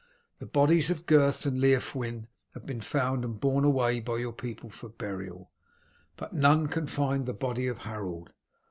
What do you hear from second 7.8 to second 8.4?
Harold.